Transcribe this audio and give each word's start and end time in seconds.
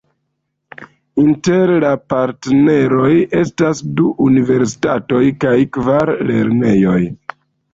Inter 1.23 1.71
la 1.83 1.91
partneroj 2.13 3.11
estas 3.41 3.83
du 4.01 4.09
universitatoj 4.31 5.23
kaj 5.45 5.55
kvar 5.79 6.13
lernejoj. 6.33 6.99